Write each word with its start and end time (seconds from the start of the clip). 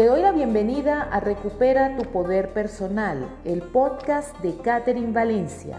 Te 0.00 0.06
doy 0.06 0.22
la 0.22 0.32
bienvenida 0.32 1.02
a 1.02 1.20
Recupera 1.20 1.94
tu 1.94 2.04
Poder 2.04 2.54
Personal, 2.54 3.28
el 3.44 3.60
podcast 3.60 4.34
de 4.38 4.56
Catherine 4.56 5.12
Valencia. 5.12 5.78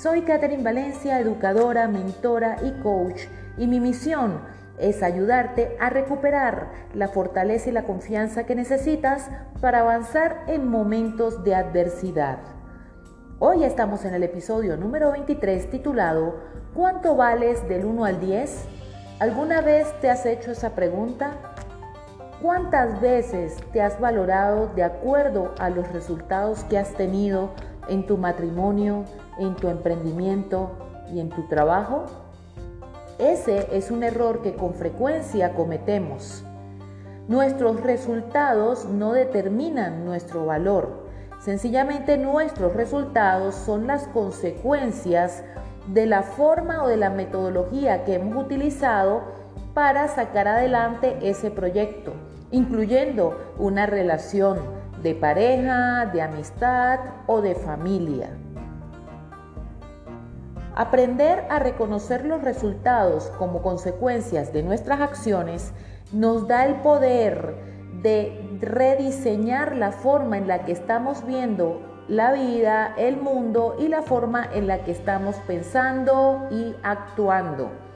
Soy 0.00 0.22
Catherine 0.22 0.62
Valencia, 0.62 1.18
educadora, 1.18 1.88
mentora 1.88 2.58
y 2.62 2.70
coach, 2.80 3.22
y 3.56 3.66
mi 3.66 3.80
misión 3.80 4.42
es 4.78 5.02
ayudarte 5.02 5.76
a 5.80 5.90
recuperar 5.90 6.70
la 6.94 7.08
fortaleza 7.08 7.70
y 7.70 7.72
la 7.72 7.82
confianza 7.82 8.46
que 8.46 8.54
necesitas 8.54 9.28
para 9.60 9.80
avanzar 9.80 10.44
en 10.46 10.68
momentos 10.68 11.42
de 11.42 11.56
adversidad. 11.56 12.38
Hoy 13.40 13.64
estamos 13.64 14.04
en 14.04 14.14
el 14.14 14.22
episodio 14.22 14.76
número 14.76 15.10
23 15.10 15.68
titulado 15.68 16.36
¿Cuánto 16.74 17.16
vales 17.16 17.68
del 17.68 17.86
1 17.86 18.04
al 18.04 18.20
10? 18.20 18.66
¿Alguna 19.18 19.62
vez 19.62 19.92
te 20.00 20.10
has 20.10 20.26
hecho 20.26 20.52
esa 20.52 20.76
pregunta? 20.76 21.56
¿Cuántas 22.40 23.00
veces 23.00 23.56
te 23.72 23.82
has 23.82 23.98
valorado 23.98 24.68
de 24.68 24.84
acuerdo 24.84 25.56
a 25.58 25.70
los 25.70 25.92
resultados 25.92 26.62
que 26.64 26.78
has 26.78 26.94
tenido 26.94 27.50
en 27.88 28.06
tu 28.06 28.16
matrimonio, 28.16 29.06
en 29.40 29.56
tu 29.56 29.66
emprendimiento 29.66 30.70
y 31.12 31.18
en 31.18 31.30
tu 31.30 31.48
trabajo? 31.48 32.04
Ese 33.18 33.76
es 33.76 33.90
un 33.90 34.04
error 34.04 34.40
que 34.40 34.54
con 34.54 34.74
frecuencia 34.74 35.52
cometemos. 35.54 36.44
Nuestros 37.26 37.80
resultados 37.80 38.84
no 38.84 39.14
determinan 39.14 40.04
nuestro 40.04 40.46
valor. 40.46 41.08
Sencillamente 41.40 42.18
nuestros 42.18 42.72
resultados 42.72 43.56
son 43.56 43.88
las 43.88 44.06
consecuencias 44.06 45.42
de 45.88 46.06
la 46.06 46.22
forma 46.22 46.84
o 46.84 46.86
de 46.86 46.98
la 46.98 47.10
metodología 47.10 48.04
que 48.04 48.14
hemos 48.14 48.44
utilizado 48.44 49.22
para 49.74 50.06
sacar 50.06 50.46
adelante 50.46 51.18
ese 51.22 51.50
proyecto 51.50 52.27
incluyendo 52.50 53.54
una 53.58 53.86
relación 53.86 54.58
de 55.02 55.14
pareja, 55.14 56.06
de 56.06 56.22
amistad 56.22 57.00
o 57.26 57.40
de 57.40 57.54
familia. 57.54 58.30
Aprender 60.74 61.44
a 61.50 61.58
reconocer 61.58 62.24
los 62.24 62.42
resultados 62.42 63.32
como 63.38 63.62
consecuencias 63.62 64.52
de 64.52 64.62
nuestras 64.62 65.00
acciones 65.00 65.72
nos 66.12 66.46
da 66.46 66.66
el 66.66 66.76
poder 66.76 67.56
de 68.02 68.58
rediseñar 68.60 69.76
la 69.76 69.90
forma 69.90 70.38
en 70.38 70.46
la 70.46 70.64
que 70.64 70.72
estamos 70.72 71.26
viendo 71.26 71.82
la 72.06 72.32
vida, 72.32 72.94
el 72.96 73.16
mundo 73.18 73.76
y 73.78 73.88
la 73.88 74.02
forma 74.02 74.48
en 74.54 74.66
la 74.66 74.84
que 74.84 74.92
estamos 74.92 75.36
pensando 75.46 76.46
y 76.50 76.74
actuando. 76.82 77.87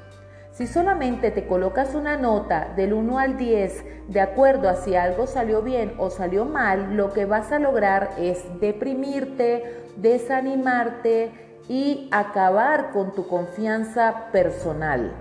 Si 0.52 0.66
solamente 0.66 1.30
te 1.30 1.46
colocas 1.46 1.94
una 1.94 2.18
nota 2.18 2.74
del 2.76 2.92
1 2.92 3.18
al 3.18 3.38
10 3.38 3.84
de 4.08 4.20
acuerdo 4.20 4.68
a 4.68 4.74
si 4.74 4.94
algo 4.94 5.26
salió 5.26 5.62
bien 5.62 5.94
o 5.96 6.10
salió 6.10 6.44
mal, 6.44 6.94
lo 6.94 7.14
que 7.14 7.24
vas 7.24 7.52
a 7.52 7.58
lograr 7.58 8.10
es 8.18 8.44
deprimirte, 8.60 9.82
desanimarte 9.96 11.30
y 11.70 12.06
acabar 12.10 12.90
con 12.90 13.14
tu 13.14 13.26
confianza 13.28 14.26
personal. 14.30 15.14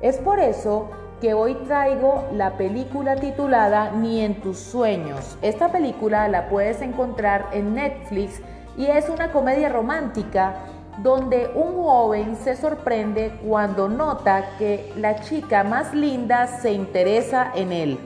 Es 0.00 0.16
por 0.16 0.40
eso 0.40 0.88
que 1.20 1.34
hoy 1.34 1.54
traigo 1.66 2.24
la 2.32 2.56
película 2.56 3.16
titulada 3.16 3.90
Ni 3.90 4.20
en 4.20 4.40
tus 4.40 4.56
sueños. 4.56 5.36
Esta 5.42 5.70
película 5.70 6.28
la 6.28 6.48
puedes 6.48 6.80
encontrar 6.80 7.48
en 7.52 7.74
Netflix 7.74 8.40
y 8.78 8.86
es 8.86 9.10
una 9.10 9.32
comedia 9.32 9.68
romántica 9.68 10.54
donde 11.02 11.50
un 11.54 11.74
joven 11.82 12.36
se 12.36 12.56
sorprende 12.56 13.32
cuando 13.46 13.88
nota 13.88 14.56
que 14.58 14.92
la 14.96 15.20
chica 15.20 15.64
más 15.64 15.94
linda 15.94 16.46
se 16.46 16.72
interesa 16.72 17.52
en 17.54 17.72
él. 17.72 17.98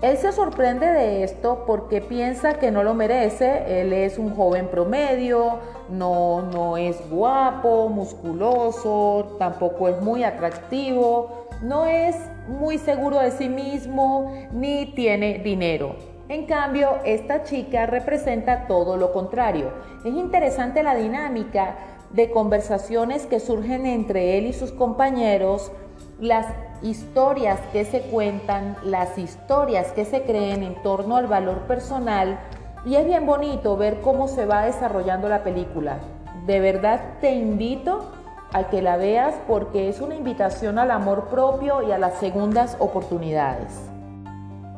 Él 0.00 0.16
se 0.16 0.32
sorprende 0.32 0.86
de 0.86 1.22
esto 1.22 1.62
porque 1.64 2.00
piensa 2.00 2.54
que 2.54 2.72
no 2.72 2.82
lo 2.82 2.92
merece, 2.92 3.80
él 3.80 3.92
es 3.92 4.18
un 4.18 4.34
joven 4.34 4.66
promedio, 4.66 5.60
no, 5.90 6.42
no 6.42 6.76
es 6.76 6.96
guapo, 7.08 7.88
musculoso, 7.88 9.36
tampoco 9.38 9.88
es 9.88 10.00
muy 10.00 10.24
atractivo, 10.24 11.46
no 11.62 11.84
es 11.84 12.16
muy 12.48 12.78
seguro 12.78 13.20
de 13.20 13.30
sí 13.30 13.48
mismo 13.48 14.34
ni 14.50 14.86
tiene 14.86 15.38
dinero. 15.38 15.94
En 16.28 16.46
cambio, 16.46 16.96
esta 17.04 17.44
chica 17.44 17.86
representa 17.86 18.66
todo 18.66 18.96
lo 18.96 19.12
contrario. 19.12 19.70
Es 20.04 20.14
interesante 20.14 20.82
la 20.82 20.94
dinámica 20.94 21.76
de 22.12 22.30
conversaciones 22.30 23.26
que 23.26 23.40
surgen 23.40 23.86
entre 23.86 24.38
él 24.38 24.46
y 24.46 24.52
sus 24.52 24.72
compañeros, 24.72 25.72
las 26.20 26.46
historias 26.82 27.60
que 27.72 27.84
se 27.84 28.02
cuentan, 28.02 28.76
las 28.84 29.18
historias 29.18 29.92
que 29.92 30.04
se 30.04 30.22
creen 30.22 30.62
en 30.62 30.82
torno 30.82 31.16
al 31.16 31.26
valor 31.26 31.60
personal 31.62 32.38
y 32.84 32.96
es 32.96 33.06
bien 33.06 33.26
bonito 33.26 33.76
ver 33.76 34.00
cómo 34.00 34.28
se 34.28 34.44
va 34.44 34.64
desarrollando 34.64 35.28
la 35.28 35.44
película. 35.44 36.00
De 36.46 36.60
verdad 36.60 37.00
te 37.20 37.34
invito 37.34 38.10
a 38.52 38.64
que 38.68 38.82
la 38.82 38.96
veas 38.96 39.34
porque 39.46 39.88
es 39.88 40.00
una 40.00 40.16
invitación 40.16 40.78
al 40.78 40.90
amor 40.90 41.28
propio 41.28 41.82
y 41.82 41.92
a 41.92 41.98
las 41.98 42.18
segundas 42.18 42.76
oportunidades 42.80 43.91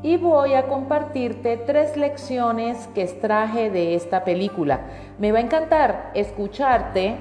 y 0.04 0.18
voy 0.18 0.52
a 0.52 0.66
compartirte 0.66 1.56
tres 1.56 1.96
lecciones 1.96 2.88
que 2.94 3.02
extraje 3.02 3.70
de 3.70 3.94
esta 3.94 4.22
película. 4.22 4.82
Me 5.18 5.32
va 5.32 5.38
a 5.38 5.40
encantar 5.40 6.10
escucharte 6.12 7.16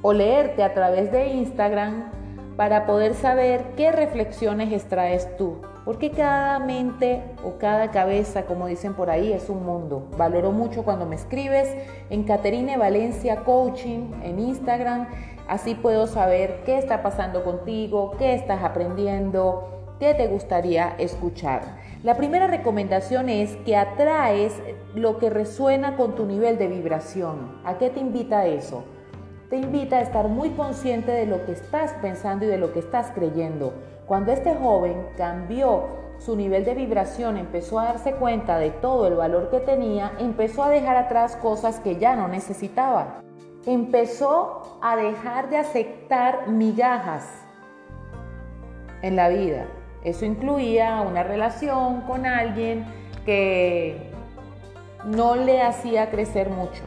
o 0.00 0.14
leerte 0.14 0.62
a 0.62 0.72
través 0.72 1.12
de 1.12 1.26
Instagram 1.34 2.10
para 2.56 2.86
poder 2.86 3.12
saber 3.12 3.62
qué 3.76 3.92
reflexiones 3.92 4.72
extraes 4.72 5.36
tú. 5.36 5.60
Porque 5.84 6.12
cada 6.12 6.58
mente 6.60 7.22
o 7.44 7.58
cada 7.58 7.90
cabeza, 7.90 8.46
como 8.46 8.66
dicen 8.66 8.94
por 8.94 9.10
ahí, 9.10 9.30
es 9.30 9.50
un 9.50 9.66
mundo. 9.66 10.08
Valoro 10.16 10.50
mucho 10.50 10.82
cuando 10.82 11.04
me 11.04 11.16
escribes 11.16 11.76
en 12.08 12.22
Caterine 12.22 12.78
Valencia 12.78 13.44
Coaching 13.44 14.12
en 14.22 14.38
Instagram. 14.38 15.08
Así 15.46 15.74
puedo 15.74 16.06
saber 16.06 16.62
qué 16.64 16.78
está 16.78 17.02
pasando 17.02 17.44
contigo, 17.44 18.12
qué 18.18 18.32
estás 18.32 18.64
aprendiendo, 18.64 19.73
¿Qué 20.00 20.12
te 20.12 20.26
gustaría 20.26 20.96
escuchar? 20.98 21.62
La 22.02 22.16
primera 22.16 22.48
recomendación 22.48 23.28
es 23.28 23.54
que 23.64 23.76
atraes 23.76 24.52
lo 24.96 25.18
que 25.18 25.30
resuena 25.30 25.96
con 25.96 26.16
tu 26.16 26.26
nivel 26.26 26.58
de 26.58 26.66
vibración. 26.66 27.60
¿A 27.64 27.78
qué 27.78 27.90
te 27.90 28.00
invita 28.00 28.46
eso? 28.46 28.82
Te 29.50 29.56
invita 29.56 29.98
a 29.98 30.00
estar 30.00 30.26
muy 30.26 30.50
consciente 30.50 31.12
de 31.12 31.26
lo 31.26 31.46
que 31.46 31.52
estás 31.52 31.92
pensando 32.02 32.44
y 32.44 32.48
de 32.48 32.58
lo 32.58 32.72
que 32.72 32.80
estás 32.80 33.12
creyendo. 33.14 33.72
Cuando 34.06 34.32
este 34.32 34.56
joven 34.56 35.06
cambió 35.16 35.84
su 36.18 36.34
nivel 36.34 36.64
de 36.64 36.74
vibración, 36.74 37.36
empezó 37.36 37.78
a 37.78 37.84
darse 37.84 38.14
cuenta 38.14 38.58
de 38.58 38.70
todo 38.70 39.06
el 39.06 39.14
valor 39.14 39.48
que 39.48 39.60
tenía, 39.60 40.12
empezó 40.18 40.64
a 40.64 40.70
dejar 40.70 40.96
atrás 40.96 41.36
cosas 41.36 41.78
que 41.78 41.98
ya 41.98 42.16
no 42.16 42.26
necesitaba. 42.26 43.20
Empezó 43.64 44.78
a 44.82 44.96
dejar 44.96 45.50
de 45.50 45.58
aceptar 45.58 46.48
migajas 46.48 47.26
en 49.02 49.14
la 49.14 49.28
vida. 49.28 49.66
Eso 50.04 50.24
incluía 50.24 51.00
una 51.00 51.22
relación 51.22 52.02
con 52.02 52.26
alguien 52.26 52.84
que 53.24 54.10
no 55.04 55.34
le 55.34 55.62
hacía 55.62 56.10
crecer 56.10 56.50
mucho. 56.50 56.82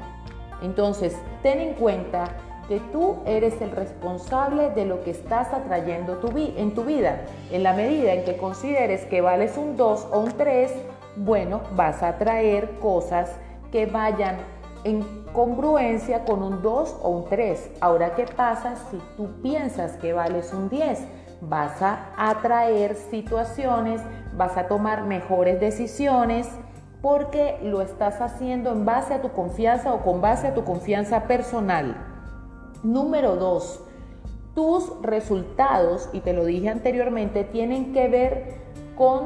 Entonces, 0.62 1.16
ten 1.44 1.60
en 1.60 1.74
cuenta 1.74 2.26
que 2.68 2.80
tú 2.92 3.18
eres 3.26 3.62
el 3.62 3.72
responsable 3.72 4.70
de 4.72 4.86
lo 4.86 5.04
que 5.04 5.12
estás 5.12 5.54
atrayendo 5.54 6.20
en 6.36 6.74
tu 6.74 6.84
vida. 6.84 7.22
En 7.52 7.64
la 7.64 7.74
medida 7.74 8.14
en 8.14 8.24
que 8.26 8.38
consideres 8.38 9.06
que 9.06 9.22
vales 9.22 9.58
un 9.58 9.78
2 9.78 10.08
o 10.12 10.20
un 10.20 10.32
3, 10.34 10.74
bueno, 11.16 11.62
vas 11.76 12.04
a 12.04 12.10
atraer 12.10 12.78
cosas 12.80 13.32
que 13.72 13.86
vayan 13.86 14.38
en 14.84 15.04
congruencia 15.34 16.26
con 16.26 16.44
un 16.44 16.62
2 16.62 16.98
o 17.02 17.10
un 17.10 17.26
3. 17.26 17.72
Ahora, 17.80 18.16
¿qué 18.16 18.26
pasa 18.26 18.76
si 18.90 18.98
tú 19.16 19.42
piensas 19.42 19.94
que 19.98 20.14
vales 20.14 20.54
un 20.54 20.70
10? 20.70 21.00
Vas 21.42 21.82
a 21.82 22.12
atraer 22.18 22.96
situaciones, 22.96 24.02
vas 24.34 24.58
a 24.58 24.68
tomar 24.68 25.04
mejores 25.04 25.60
decisiones 25.60 26.50
porque 27.02 27.60
lo 27.64 27.82
estás 27.82 28.22
haciendo 28.22 28.72
en 28.72 28.86
base 28.86 29.14
a 29.14 29.22
tu 29.22 29.32
confianza 29.32 29.94
o 29.94 30.02
con 30.02 30.22
base 30.22 30.48
a 30.48 30.54
tu 30.54 30.64
confianza 30.64 31.24
personal. 31.24 31.96
Número 32.84 33.36
dos, 33.36 33.84
tus 34.56 34.92
resultados, 35.02 36.10
y 36.14 36.22
te 36.22 36.34
lo 36.34 36.46
dije 36.46 36.70
anteriormente, 36.70 37.44
tienen 37.44 37.94
que 37.94 38.08
ver 38.08 38.56
con 38.96 39.26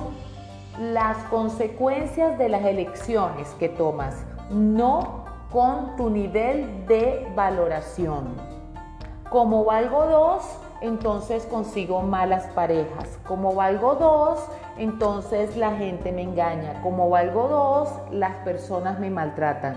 las 0.79 1.17
consecuencias 1.29 2.37
de 2.37 2.49
las 2.49 2.65
elecciones 2.65 3.49
que 3.59 3.69
tomas, 3.69 4.25
no 4.49 5.25
con 5.51 5.95
tu 5.95 6.09
nivel 6.09 6.85
de 6.87 7.27
valoración. 7.35 8.35
Como 9.29 9.63
valgo 9.63 10.05
dos, 10.05 10.43
entonces 10.81 11.45
consigo 11.45 12.01
malas 12.01 12.45
parejas. 12.47 13.19
Como 13.27 13.53
valgo 13.53 13.95
dos, 13.95 14.39
entonces 14.77 15.55
la 15.55 15.71
gente 15.71 16.11
me 16.11 16.23
engaña. 16.23 16.81
Como 16.81 17.09
valgo 17.09 17.47
dos, 17.47 17.89
las 18.11 18.35
personas 18.37 18.99
me 18.99 19.09
maltratan. 19.09 19.75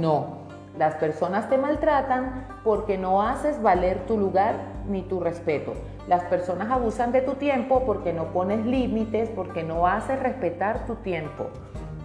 No. 0.00 0.46
Las 0.78 0.94
personas 0.96 1.48
te 1.48 1.56
maltratan 1.56 2.46
porque 2.64 2.98
no 2.98 3.22
haces 3.22 3.62
valer 3.62 4.06
tu 4.06 4.18
lugar 4.18 4.56
ni 4.88 5.02
tu 5.02 5.20
respeto. 5.20 5.72
Las 6.06 6.22
personas 6.24 6.70
abusan 6.70 7.12
de 7.12 7.22
tu 7.22 7.34
tiempo 7.34 7.82
porque 7.86 8.12
no 8.12 8.26
pones 8.26 8.64
límites, 8.66 9.30
porque 9.30 9.62
no 9.62 9.86
haces 9.86 10.20
respetar 10.20 10.86
tu 10.86 10.96
tiempo. 10.96 11.46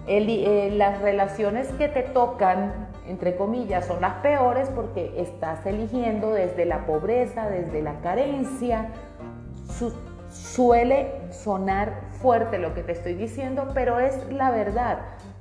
Eh, 0.07 0.74
las 0.75 1.01
relaciones 1.01 1.68
que 1.74 1.88
te 1.88 2.01
tocan, 2.01 2.88
entre 3.07 3.36
comillas, 3.36 3.86
son 3.86 4.01
las 4.01 4.15
peores 4.15 4.69
porque 4.69 5.13
estás 5.18 5.65
eligiendo 5.65 6.31
desde 6.31 6.65
la 6.65 6.86
pobreza, 6.86 7.50
desde 7.50 7.81
la 7.81 8.00
carencia. 8.01 8.89
suele 10.30 11.12
sonar 11.31 11.94
fuerte 12.21 12.57
lo 12.57 12.74
que 12.74 12.83
te 12.83 12.94
estoy 12.94 13.15
diciendo, 13.15 13.69
pero 13.74 14.00
es 14.00 14.31
la 14.31 14.51
verdad. 14.51 15.00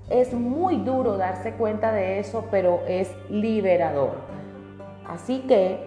Es 0.09 0.33
muy 0.33 0.79
duro 0.79 1.17
darse 1.17 1.53
cuenta 1.53 1.93
de 1.93 2.19
eso, 2.19 2.47
pero 2.51 2.81
es 2.89 3.15
liberador. 3.29 4.15
Así 5.07 5.41
que 5.47 5.85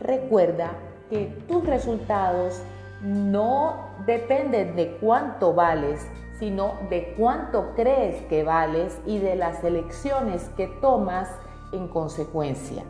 recuerda 0.00 0.70
que 1.10 1.26
tus 1.46 1.64
resultados 1.66 2.62
no 3.02 3.90
dependen 4.06 4.74
de 4.74 4.96
cuánto 5.00 5.54
vales, 5.54 6.06
sino 6.38 6.74
de 6.90 7.14
cuánto 7.16 7.72
crees 7.74 8.22
que 8.26 8.44
vales 8.44 8.98
y 9.06 9.18
de 9.18 9.36
las 9.36 9.64
elecciones 9.64 10.50
que 10.56 10.66
tomas 10.66 11.30
en 11.72 11.88
consecuencia. 11.88 12.82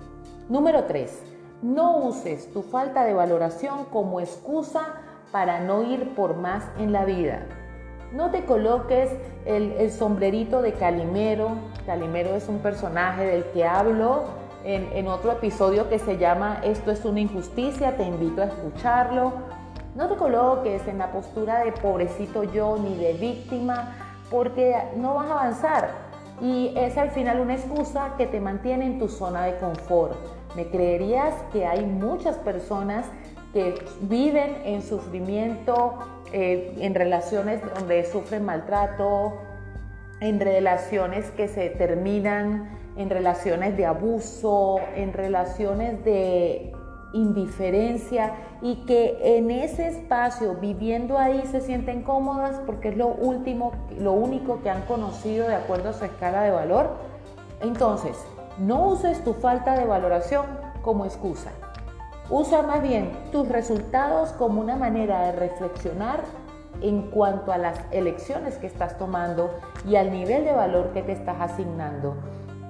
Número 0.48 0.84
3. 0.84 1.22
No 1.62 1.98
uses 1.98 2.52
tu 2.52 2.62
falta 2.62 3.04
de 3.04 3.14
valoración 3.14 3.86
como 3.86 4.20
excusa 4.20 5.02
para 5.32 5.60
no 5.60 5.82
ir 5.82 6.14
por 6.14 6.36
más 6.36 6.64
en 6.78 6.92
la 6.92 7.04
vida. 7.04 7.46
No 8.12 8.30
te 8.30 8.44
coloques 8.44 9.10
el, 9.44 9.90
sombrerito 9.90 10.62
de 10.62 10.72
Calimero. 10.72 11.50
Calimero 11.86 12.36
es 12.36 12.48
un 12.48 12.58
personaje 12.58 13.24
del 13.24 13.44
que 13.46 13.64
hablo 13.64 14.24
en, 14.64 14.92
en 14.92 15.08
otro 15.08 15.32
episodio 15.32 15.88
que 15.88 15.98
se 15.98 16.18
llama 16.18 16.60
Esto 16.62 16.90
es 16.90 17.04
una 17.04 17.20
injusticia, 17.20 17.96
te 17.96 18.04
invito 18.04 18.42
a 18.42 18.46
escucharlo 18.46 19.32
no 19.96 20.08
te 20.08 20.16
coloques 20.16 20.86
en 20.86 20.98
la 20.98 21.10
postura 21.10 21.64
de 21.64 21.72
pobrecito 21.72 22.44
yo 22.44 22.76
ni 22.76 22.94
de 22.96 23.14
víctima 23.14 23.96
porque 24.30 24.76
no 24.96 25.14
vas 25.14 25.30
a 25.30 25.32
avanzar 25.32 25.88
y 26.40 26.74
es 26.76 26.98
al 26.98 27.10
final 27.10 27.40
una 27.40 27.54
excusa 27.54 28.14
que 28.18 28.26
te 28.26 28.38
mantiene 28.40 28.84
en 28.84 28.98
tu 28.98 29.08
zona 29.08 29.44
de 29.44 29.56
confort. 29.56 30.14
¿Me 30.54 30.66
creerías 30.66 31.34
que 31.50 31.64
hay 31.66 31.84
muchas 31.86 32.36
personas 32.36 33.06
que 33.54 33.74
viven 34.02 34.58
en 34.64 34.82
sufrimiento, 34.82 35.94
eh, 36.30 36.74
en 36.78 36.94
relaciones 36.94 37.62
donde 37.74 38.04
sufren 38.04 38.44
maltrato, 38.44 39.38
en 40.20 40.40
relaciones 40.40 41.30
que 41.30 41.48
se 41.48 41.70
terminan, 41.70 42.68
en 42.98 43.08
relaciones 43.08 43.76
de 43.78 43.86
abuso, 43.86 44.78
en 44.94 45.14
relaciones 45.14 46.04
de 46.04 46.75
indiferencia 47.12 48.34
y 48.62 48.76
que 48.86 49.36
en 49.36 49.50
ese 49.50 49.88
espacio, 49.88 50.54
viviendo 50.54 51.18
ahí, 51.18 51.42
se 51.50 51.60
sienten 51.60 52.02
cómodas 52.02 52.60
porque 52.66 52.88
es 52.88 52.96
lo 52.96 53.08
último, 53.08 53.72
lo 53.98 54.12
único 54.12 54.62
que 54.62 54.70
han 54.70 54.82
conocido 54.82 55.48
de 55.48 55.54
acuerdo 55.54 55.90
a 55.90 55.92
su 55.92 56.04
escala 56.04 56.42
de 56.42 56.50
valor. 56.50 56.90
Entonces, 57.60 58.16
no 58.58 58.86
uses 58.88 59.22
tu 59.24 59.34
falta 59.34 59.78
de 59.78 59.84
valoración 59.84 60.46
como 60.82 61.04
excusa. 61.04 61.50
Usa 62.28 62.62
más 62.62 62.82
bien 62.82 63.12
tus 63.30 63.48
resultados 63.48 64.32
como 64.32 64.60
una 64.60 64.76
manera 64.76 65.26
de 65.26 65.32
reflexionar 65.32 66.20
en 66.82 67.10
cuanto 67.10 67.52
a 67.52 67.58
las 67.58 67.78
elecciones 67.90 68.56
que 68.56 68.66
estás 68.66 68.98
tomando 68.98 69.50
y 69.88 69.96
al 69.96 70.10
nivel 70.10 70.44
de 70.44 70.52
valor 70.52 70.90
que 70.92 71.02
te 71.02 71.12
estás 71.12 71.36
asignando. 71.40 72.16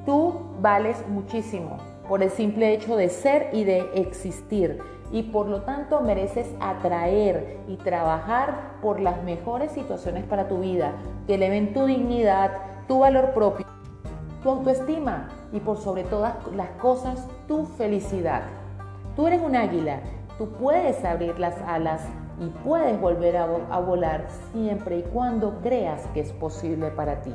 Tú 0.05 0.41
vales 0.61 0.97
muchísimo 1.09 1.79
por 2.09 2.23
el 2.23 2.31
simple 2.31 2.73
hecho 2.73 2.97
de 2.97 3.09
ser 3.09 3.51
y 3.53 3.65
de 3.65 3.91
existir 3.95 4.81
y 5.13 5.23
por 5.25 5.47
lo 5.47 5.63
tanto 5.63 6.01
mereces 6.01 6.49
atraer 6.61 7.59
y 7.69 7.77
trabajar 7.77 8.79
por 8.83 9.01
las 9.01 9.23
mejores 9.23 9.73
situaciones 9.73 10.25
para 10.25 10.49
tu 10.49 10.61
vida 10.61 10.93
que 11.27 11.35
eleven 11.35 11.73
tu 11.73 11.87
dignidad, 11.87 12.53
tu 12.89 13.01
valor 13.01 13.33
propio, 13.33 13.67
tu 14.43 14.51
autoestima 14.51 15.29
y 15.53 15.61
por 15.61 15.79
sobre 15.79 16.05
todas 16.05 16.35
las 16.55 16.71
cosas 16.81 17.27
tu 17.47 17.67
felicidad. 17.67 18.43
Tú 19.15 19.27
eres 19.27 19.41
un 19.41 19.57
águila, 19.57 20.01
tú 20.39 20.49
puedes 20.49 21.05
abrir 21.05 21.39
las 21.39 21.57
alas 21.63 22.03
y 22.41 22.47
puedes 22.65 23.01
volver 23.01 23.37
a, 23.37 23.45
a 23.71 23.81
volar 23.81 24.27
siempre 24.53 24.99
y 24.99 25.03
cuando 25.03 25.61
creas 25.63 26.07
que 26.13 26.21
es 26.21 26.33
posible 26.33 26.91
para 26.91 27.23
ti. 27.23 27.35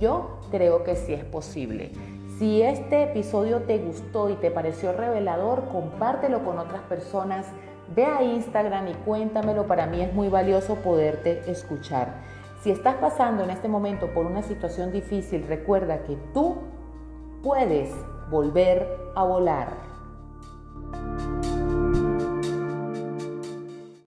Yo 0.00 0.38
creo 0.50 0.82
que 0.82 0.96
sí 0.96 1.12
es 1.12 1.24
posible. 1.24 1.92
Si 2.38 2.62
este 2.62 3.04
episodio 3.04 3.62
te 3.62 3.78
gustó 3.78 4.28
y 4.28 4.34
te 4.34 4.50
pareció 4.50 4.92
revelador, 4.92 5.68
compártelo 5.68 6.44
con 6.44 6.58
otras 6.58 6.82
personas. 6.82 7.46
Ve 7.94 8.06
a 8.06 8.24
Instagram 8.24 8.88
y 8.88 8.94
cuéntamelo, 8.94 9.68
para 9.68 9.86
mí 9.86 10.00
es 10.00 10.12
muy 10.12 10.28
valioso 10.28 10.74
poderte 10.76 11.48
escuchar. 11.48 12.08
Si 12.62 12.72
estás 12.72 12.96
pasando 12.96 13.44
en 13.44 13.50
este 13.50 13.68
momento 13.68 14.08
por 14.08 14.26
una 14.26 14.42
situación 14.42 14.90
difícil, 14.90 15.46
recuerda 15.46 16.02
que 16.02 16.16
tú 16.32 16.56
puedes 17.40 17.94
volver 18.30 18.84
a 19.14 19.22
volar. 19.22 19.93